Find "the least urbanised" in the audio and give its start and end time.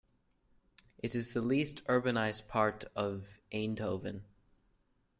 1.33-2.47